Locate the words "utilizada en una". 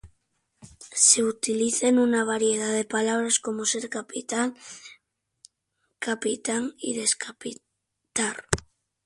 1.19-2.23